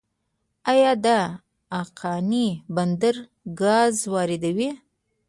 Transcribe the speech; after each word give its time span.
آیا 0.71 0.91
د 1.05 1.07
اقینې 1.79 2.47
بندر 2.75 3.15
ګاز 3.61 3.95
واردوي؟ 4.13 4.69